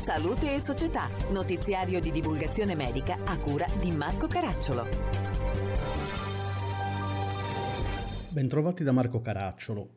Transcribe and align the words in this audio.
Salute 0.00 0.54
e 0.54 0.60
Società, 0.60 1.10
notiziario 1.30 2.00
di 2.00 2.10
divulgazione 2.10 2.74
medica 2.74 3.18
a 3.22 3.36
cura 3.36 3.66
di 3.78 3.90
Marco 3.90 4.26
Caracciolo. 4.28 4.86
Bentrovati 8.30 8.82
da 8.82 8.92
Marco 8.92 9.20
Caracciolo. 9.20 9.88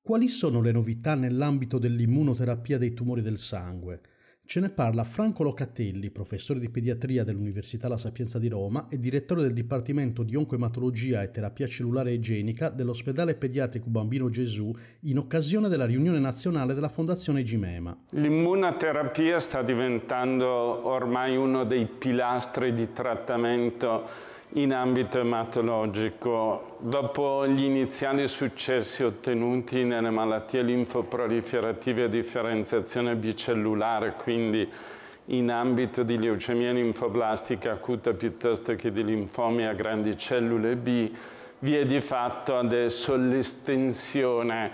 Quali 0.00 0.28
sono 0.28 0.60
le 0.60 0.70
novità 0.70 1.16
nell'ambito 1.16 1.78
dell'immunoterapia 1.78 2.78
dei 2.78 2.94
tumori 2.94 3.22
del 3.22 3.40
sangue? 3.40 4.00
Ce 4.46 4.60
ne 4.60 4.68
parla 4.68 5.04
Franco 5.04 5.42
Locatelli, 5.42 6.10
professore 6.10 6.60
di 6.60 6.68
pediatria 6.68 7.24
dell'Università 7.24 7.88
La 7.88 7.96
Sapienza 7.96 8.38
di 8.38 8.48
Roma 8.48 8.88
e 8.90 9.00
direttore 9.00 9.40
del 9.40 9.54
Dipartimento 9.54 10.22
di 10.22 10.36
Oncoematologia 10.36 11.22
e 11.22 11.30
Terapia 11.30 11.66
Cellulare 11.66 12.12
Igienica 12.12 12.68
dell'Ospedale 12.68 13.36
Pediatrico 13.36 13.88
Bambino 13.88 14.28
Gesù 14.28 14.70
in 15.00 15.16
occasione 15.16 15.70
della 15.70 15.86
riunione 15.86 16.18
nazionale 16.18 16.74
della 16.74 16.90
Fondazione 16.90 17.42
Gimema. 17.42 17.96
L'immunoterapia 18.10 19.40
sta 19.40 19.62
diventando 19.62 20.46
ormai 20.46 21.38
uno 21.38 21.64
dei 21.64 21.86
pilastri 21.86 22.74
di 22.74 22.92
trattamento 22.92 24.06
in 24.54 24.72
ambito 24.72 25.18
ematologico. 25.18 26.76
Dopo 26.80 27.46
gli 27.46 27.64
iniziali 27.64 28.28
successi 28.28 29.02
ottenuti 29.02 29.84
nelle 29.84 30.10
malattie 30.10 30.62
linfoproliferative 30.62 32.04
a 32.04 32.08
differenziazione 32.08 33.16
bicellulare, 33.16 34.12
quindi 34.12 34.70
in 35.28 35.50
ambito 35.50 36.02
di 36.02 36.18
leucemia 36.18 36.72
linfoblastica 36.72 37.72
acuta 37.72 38.12
piuttosto 38.12 38.74
che 38.74 38.92
di 38.92 39.04
linfomi 39.04 39.66
a 39.66 39.72
grandi 39.72 40.16
cellule 40.16 40.76
B, 40.76 41.10
vi 41.60 41.74
è 41.76 41.86
di 41.86 42.00
fatto 42.00 42.56
adesso 42.56 43.16
l'estensione 43.16 44.70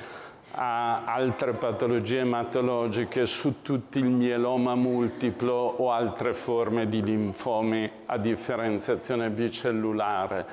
a 0.53 1.05
altre 1.05 1.53
patologie 1.53 2.21
ematologiche 2.21 3.27
su 3.27 3.63
tutto 3.63 3.99
il 3.99 4.07
mieloma 4.07 4.75
multiplo 4.75 5.53
o 5.53 5.93
altre 5.93 6.35
forme 6.35 6.89
di 6.89 7.03
linfomi 7.03 7.91
a 8.07 8.19
differenziazione 8.19 9.31
bicellulare. 9.31 10.47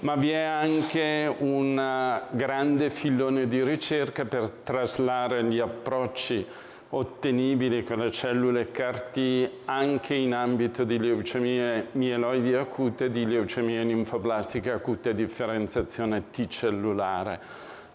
Ma 0.00 0.16
vi 0.16 0.30
è 0.30 0.42
anche 0.42 1.34
un 1.38 2.20
grande 2.30 2.90
filone 2.90 3.46
di 3.46 3.62
ricerca 3.62 4.24
per 4.24 4.50
traslare 4.50 5.44
gli 5.44 5.58
approcci 5.58 6.46
ottenibili 6.90 7.82
con 7.82 7.98
le 7.98 8.10
cellule 8.10 8.70
CAR-T 8.70 9.50
anche 9.64 10.14
in 10.14 10.32
ambito 10.32 10.84
di 10.84 10.98
leucemie 10.98 11.88
mieloidi 11.92 12.54
acute 12.54 13.06
e 13.06 13.10
di 13.10 13.26
leucemie 13.26 13.82
linfoblastiche 13.82 14.70
acute 14.70 15.10
a 15.10 15.12
differenziazione 15.12 16.30
T-cellulare. 16.30 17.40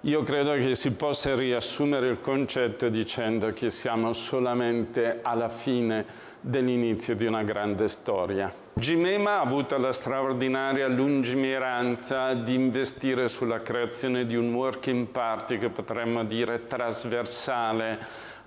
Io 0.04 0.22
credo 0.22 0.54
che 0.54 0.76
si 0.76 0.92
possa 0.92 1.36
riassumere 1.36 2.08
il 2.08 2.22
concetto 2.22 2.88
dicendo 2.88 3.52
che 3.52 3.70
siamo 3.70 4.14
solamente 4.14 5.20
alla 5.22 5.50
fine 5.50 6.06
dell'inizio 6.40 7.16
di 7.16 7.26
una 7.26 7.44
grande 7.44 7.90
storia. 7.90 8.50
Gimema 8.76 9.40
ha 9.40 9.42
avuto 9.42 9.78
la 9.78 9.92
straordinaria 9.92 10.88
lungimiranza 10.88 12.34
di 12.34 12.54
investire 12.54 13.28
sulla 13.28 13.62
creazione 13.62 14.26
di 14.26 14.38
un 14.38 14.54
working 14.54 15.08
party 15.08 15.58
che 15.58 15.68
potremmo 15.68 16.24
dire 16.24 16.66
trasversale 16.66 18.00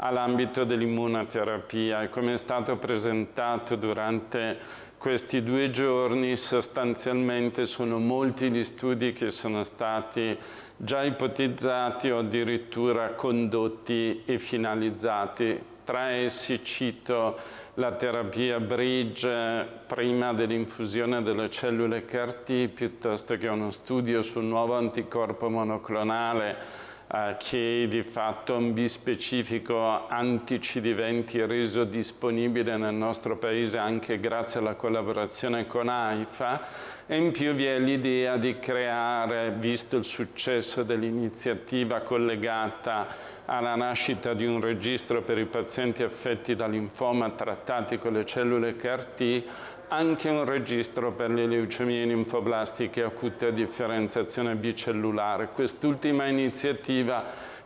all'ambito 0.05 0.65
dell'immunoterapia 0.65 2.03
e 2.03 2.09
come 2.09 2.35
è 2.35 2.37
stato 2.37 2.77
presentato 2.77 3.77
durante 3.77 4.59
questi 4.99 5.43
due 5.43 5.71
giorni 5.71 6.37
sostanzialmente 6.37 7.67
sono 7.67 7.99
molti 7.99 8.51
gli 8.51 8.65
studi 8.65 9.13
che 9.13 9.31
sono 9.31 9.65
stati 9.65 10.37
già 10.77 11.03
ipotizzati 11.03 12.11
o 12.11 12.19
addirittura 12.19 13.15
condotti 13.15 14.23
e 14.25 14.39
finalizzati. 14.39 15.71
Tra 15.85 16.11
essi 16.11 16.63
cito 16.63 17.37
la 17.75 17.93
terapia 17.93 18.61
bridge 18.61 19.67
prima 19.87 20.33
dell'infusione 20.33 21.23
delle 21.23 21.51
cellule 21.51 22.05
CAR-T 22.05 22.69
piuttosto 22.69 23.37
che 23.37 23.49
uno 23.49 23.73
studio 23.73 24.23
sul 24.23 24.45
nuovo 24.45 24.77
anticorpo 24.77 25.51
monoclonale 25.51 26.91
che 27.37 27.87
di 27.91 28.03
fatto 28.03 28.57
un 28.57 28.73
bispecifico 28.73 30.09
anti-CD20 30.09 31.47
reso 31.47 31.85
disponibile 31.85 32.79
nel 32.79 32.95
nostro 32.95 33.37
paese 33.37 33.77
anche 33.77 34.19
grazie 34.19 34.61
alla 34.61 34.77
collaborazione 34.77 35.67
con 35.67 35.91
AIFA 35.91 36.61
e 37.07 37.17
in 37.17 37.31
più 37.33 37.53
vi 37.53 37.67
è 37.67 37.79
l'idea 37.79 38.39
di 38.39 38.59
creare, 38.59 39.55
visto 39.59 39.99
il 39.99 40.07
successo 40.07 40.85
dell'iniziativa 40.85 42.01
collegata 42.01 43.07
alla 43.45 43.75
nascita 43.75 44.33
di 44.33 44.47
un 44.47 44.63
registro 44.63 45.21
per 45.21 45.37
i 45.37 45.45
pazienti 45.45 46.03
affetti 46.03 46.55
da 46.55 46.67
linfoma 46.67 47.29
trattati 47.29 47.99
con 47.99 48.15
le 48.15 48.25
cellule 48.25 48.75
CAR-T, 48.75 49.45
anche 49.93 50.31
un 50.31 50.47
registro 50.47 51.13
per 51.13 51.31
le 51.31 51.45
leucemie 51.45 52.07
linfoblastiche 52.07 53.03
acute 53.03 53.49
a 53.49 53.51
differenziazione 53.51 54.55
bicellulare. 54.55 55.51
Quest'ultima 55.53 56.27
iniziativa 56.29 57.23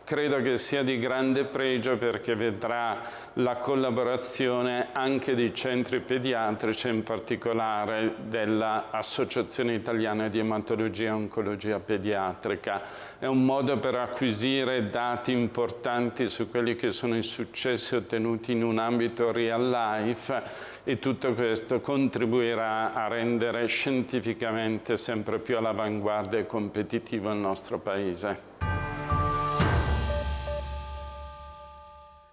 credo 0.07 0.41
che 0.41 0.57
sia 0.57 0.83
di 0.83 0.99
grande 0.99 1.43
pregio 1.43 1.97
perché 1.97 2.33
vedrà 2.33 2.97
la 3.33 3.57
collaborazione 3.57 4.87
anche 4.93 5.35
dei 5.35 5.53
centri 5.53 5.99
pediatrici, 5.99 6.87
in 6.87 7.03
particolare 7.03 8.15
dell'Associazione 8.25 9.73
Italiana 9.73 10.29
di 10.29 10.39
Ematologia 10.39 11.07
e 11.07 11.09
Oncologia 11.09 11.81
Pediatrica. 11.81 12.81
È 13.19 13.25
un 13.25 13.43
modo 13.43 13.79
per 13.79 13.95
acquisire 13.95 14.89
dati 14.89 15.33
importanti 15.33 16.29
su 16.29 16.49
quelli 16.49 16.75
che 16.75 16.91
sono 16.91 17.17
i 17.17 17.23
successi 17.23 17.97
ottenuti 17.97 18.53
in 18.53 18.63
un 18.63 18.79
ambito 18.79 19.33
real 19.33 19.69
life 19.69 20.41
e 20.85 20.99
tutto 20.99 21.33
questo 21.33 21.81
contribuirà 21.81 22.93
a 22.93 23.09
rendere 23.09 23.65
scientificamente 23.65 24.95
sempre 24.95 25.39
più 25.39 25.57
all'avanguardia 25.57 26.39
e 26.39 26.45
competitivo 26.45 27.29
il 27.29 27.39
nostro 27.39 27.77
Paese. 27.77 28.56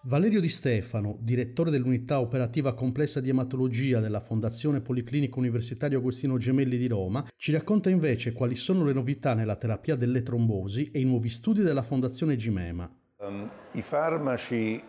Valerio 0.07 0.39
Di 0.39 0.51
Stefano, 0.51 1.17
direttore 1.19 1.71
dell'unità 1.71 2.21
operativa 2.21 2.75
complessa 2.75 3.23
di 3.23 3.31
ematologia 3.31 4.01
della 4.01 4.21
Fondazione 4.21 4.83
Policlinico 4.83 5.39
Universitario 5.39 5.97
Agostino 5.97 6.37
Gemelli 6.37 6.77
di 6.77 6.89
Roma, 6.89 7.27
ci 7.37 7.53
racconta 7.53 7.89
invece 7.89 8.35
quali 8.35 8.55
sono 8.55 8.85
le 8.85 8.93
novità 8.93 9.33
nella 9.33 9.57
terapia 9.57 9.97
delle 9.97 10.23
trombosi 10.23 10.91
e 10.91 11.01
i 11.01 11.05
nuovi 11.05 11.31
studi 11.31 11.63
della 11.63 11.81
Fondazione 11.81 12.37
Gimema. 12.37 12.87
Um, 13.17 13.51
I 13.73 13.81
farmaci 13.81 14.83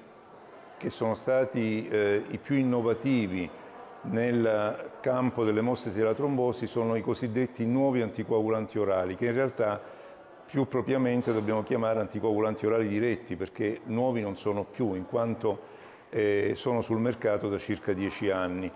che 0.78 0.90
sono 0.90 1.16
stati 1.16 1.88
eh, 1.88 2.22
i 2.32 2.38
più 2.38 2.58
innovativi 2.58 3.50
nel 4.10 4.98
campo 5.00 5.46
dell'emostasi 5.46 5.98
della 5.98 6.14
trombosi 6.14 6.68
sono 6.68 6.98
i 6.98 7.02
cosiddetti 7.02 7.66
nuovi 7.66 8.02
anticoagulanti 8.02 8.78
orali, 8.78 9.16
che 9.16 9.28
in 9.28 9.34
realtà 9.34 9.82
più 10.46 10.68
propriamente 10.68 11.34
dobbiamo 11.34 11.64
chiamare 11.64 12.00
anticoagulanti 12.00 12.66
orali 12.66 12.88
diretti 12.88 13.36
perché 13.36 13.82
nuovi 13.86 14.22
non 14.22 14.36
sono 14.36 14.64
più 14.64 14.94
in 14.94 15.06
quanto 15.06 15.74
eh, 16.10 16.54
sono 16.56 16.82
sul 16.82 17.00
mercato 17.00 17.50
da 17.50 17.58
circa 17.58 17.94
dieci 17.94 18.30
anni. 18.30 18.72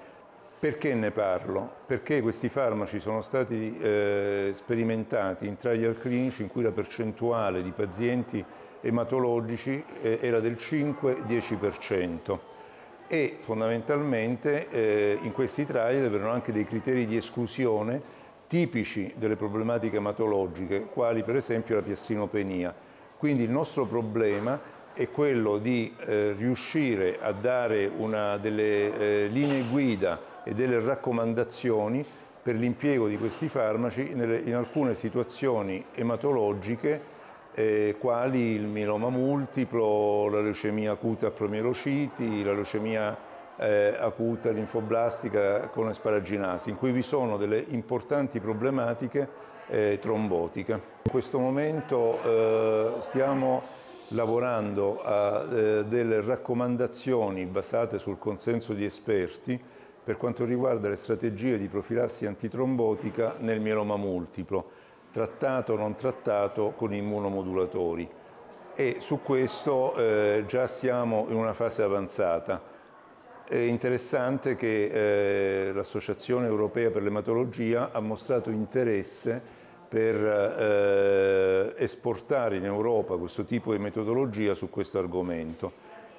Perché 0.60 0.94
ne 0.94 1.12
parlo? 1.12 1.72
Perché 1.86 2.22
questi 2.22 2.50
farmaci 2.50 3.00
sono 3.00 3.22
stati 3.22 3.78
eh, 3.78 4.52
sperimentati 4.54 5.48
in 5.48 5.56
trial 5.56 5.98
clinici 5.98 6.42
in 6.42 6.50
cui 6.50 6.64
la 6.64 6.72
percentuale 6.72 7.64
di 7.64 7.72
pazienti 7.72 8.44
ematologici 8.82 9.84
eh, 10.02 10.20
era 10.22 10.42
del 10.42 10.58
5-10% 10.60 12.40
e 13.08 13.38
fondamentalmente 13.40 14.70
eh, 14.70 15.18
in 15.22 15.32
questi 15.32 15.66
trial 15.66 16.06
avevano 16.06 16.32
anche 16.32 16.52
dei 16.52 16.66
criteri 16.66 17.08
di 17.08 17.18
esclusione 17.18 18.18
tipici 18.50 19.14
delle 19.16 19.36
problematiche 19.36 19.98
ematologiche, 19.98 20.88
quali 20.92 21.24
per 21.24 21.36
esempio 21.36 21.76
la 21.76 21.84
piastrinopenia. 21.84 22.74
Quindi 23.16 23.44
il 23.44 23.52
nostro 23.52 23.86
problema 23.86 24.60
è 24.94 25.08
quello 25.12 25.60
di 25.60 25.94
eh, 26.00 26.34
riuscire 26.36 27.20
a 27.22 27.32
dare 27.32 27.86
una, 27.86 28.38
delle 28.38 28.98
eh, 28.98 29.28
linee 29.28 29.66
guida 29.70 30.20
e 30.44 30.56
delle 30.56 30.80
raccomandazioni 30.80 32.04
per 32.42 32.56
l'impiego 32.56 33.08
di 33.08 33.20
questi 33.20 33.50
farmaci 33.50 34.16
nelle, 34.16 34.40
in 34.40 34.56
alcune 34.56 34.96
situazioni 34.96 35.86
ematologiche 35.94 37.18
eh, 37.54 37.98
quali 38.00 38.54
il 38.54 38.66
mieloma 38.66 39.10
multiplo, 39.10 40.28
la 40.28 40.42
leucemia 40.42 40.94
acuta 40.94 41.28
a 41.28 41.32
promielociti, 41.32 42.44
la 42.44 42.54
leucemia 42.54 43.16
eh, 43.60 43.96
acuta 44.00 44.52
linfoblastica 44.52 45.68
con 45.68 45.90
esparaginasi, 45.90 46.70
in 46.70 46.78
cui 46.78 46.92
vi 46.92 47.02
sono 47.02 47.38
delle 47.38 47.64
importanti 47.70 48.40
problematiche 48.40 49.28
eh, 49.68 50.00
trombotiche. 50.02 50.72
In 51.04 51.12
questo 51.12 51.40
momento 51.40 52.20
eh, 52.24 52.92
stiamo 53.00 53.62
lavorando 54.10 55.02
a 55.04 55.44
eh, 55.44 55.86
delle 55.86 56.22
raccomandazioni 56.22 57.46
basate 57.46 58.00
sul 58.00 58.18
consenso 58.18 58.74
di 58.74 58.86
esperti 58.86 59.60
per 60.02 60.18
quanto 60.18 60.46
riguarda 60.46 60.90
le 60.90 60.96
strategie 60.96 61.60
di 61.60 61.68
profilassi 61.68 62.26
antitrombotica 62.26 63.36
nel 63.40 63.60
mieloma 63.60 63.96
multiplo, 63.96 64.72
trattato 65.12 65.74
o 65.74 65.78
non 65.78 65.94
trattato 65.96 66.74
con 66.76 66.94
immunomodulatori. 66.94 68.10
E 68.74 68.96
su 69.00 69.20
questo 69.22 69.94
eh, 69.96 70.46
già 70.48 70.66
siamo 70.66 71.26
in 71.28 71.36
una 71.36 71.54
fase 71.54 71.84
avanzata 71.84 72.78
È 73.50 73.58
interessante 73.58 74.56
che 74.56 75.70
eh, 75.70 75.74
l'Associazione 75.74 76.46
Europea 76.46 76.92
per 76.92 77.02
l'Ematologia 77.02 77.90
ha 77.92 78.00
mostrato 78.00 78.52
interesse 78.52 79.42
per 79.90 80.16
eh, 80.24 81.74
esportare 81.84 82.58
in 82.58 82.66
Europa 82.66 83.18
questo 83.18 83.46
tipo 83.46 83.72
di 83.72 83.80
metodologia 83.80 84.54
su 84.54 84.70
questo 84.70 85.00
argomento. 85.00 85.72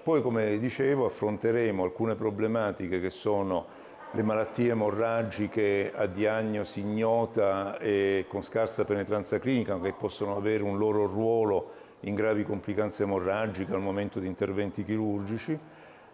Poi, 0.02 0.22
come 0.22 0.58
dicevo, 0.58 1.06
affronteremo 1.06 1.84
alcune 1.84 2.16
problematiche 2.16 3.00
che 3.00 3.10
sono 3.10 3.64
le 4.10 4.22
malattie 4.24 4.72
emorragiche 4.72 5.92
a 5.94 6.06
diagnosi 6.06 6.80
ignota 6.80 7.78
e 7.78 8.24
con 8.28 8.42
scarsa 8.42 8.84
penetranza 8.84 9.38
clinica, 9.38 9.78
che 9.78 9.92
possono 9.92 10.34
avere 10.34 10.64
un 10.64 10.78
loro 10.78 11.06
ruolo 11.06 11.70
in 12.00 12.16
gravi 12.16 12.42
complicanze 12.42 13.04
emorragiche 13.04 13.72
al 13.72 13.80
momento 13.82 14.18
di 14.18 14.26
interventi 14.26 14.82
chirurgici, 14.82 15.56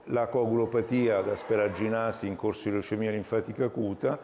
la 0.07 0.29
coagulopatia 0.29 1.21
da 1.23 1.37
speraginasi 1.37 2.27
in 2.27 2.37
corso 2.37 2.65
di 2.65 2.73
leucemia 2.73 3.11
linfatica 3.11 3.65
acuta, 3.65 4.19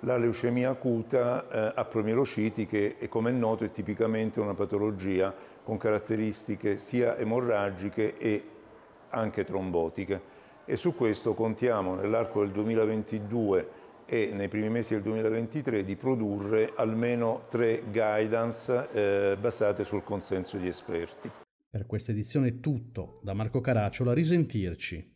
la 0.00 0.16
leucemia 0.16 0.70
acuta 0.70 1.48
eh, 1.48 1.72
a 1.74 1.84
promielociti 1.84 2.66
che 2.66 2.96
è, 2.96 3.08
come 3.08 3.30
è 3.30 3.32
noto 3.32 3.64
è 3.64 3.70
tipicamente 3.70 4.40
una 4.40 4.54
patologia 4.54 5.34
con 5.62 5.78
caratteristiche 5.78 6.76
sia 6.76 7.16
emorragiche 7.16 8.16
e 8.18 8.44
anche 9.10 9.44
trombotiche. 9.44 10.34
E 10.64 10.76
su 10.76 10.94
questo 10.94 11.34
contiamo 11.34 11.94
nell'arco 11.94 12.40
del 12.40 12.50
2022 12.50 13.68
e 14.06 14.30
nei 14.32 14.48
primi 14.48 14.68
mesi 14.68 14.94
del 14.94 15.02
2023 15.02 15.84
di 15.84 15.96
produrre 15.96 16.72
almeno 16.76 17.44
tre 17.48 17.82
guidance 17.90 18.88
eh, 18.92 19.36
basate 19.38 19.84
sul 19.84 20.04
consenso 20.04 20.56
di 20.56 20.68
esperti. 20.68 21.30
Per 21.68 21.86
questa 21.86 22.12
edizione 22.12 22.48
è 22.48 22.60
tutto. 22.60 23.20
Da 23.22 23.34
Marco 23.34 23.60
Caracciolo 23.60 24.10
a 24.10 24.14
risentirci. 24.14 25.15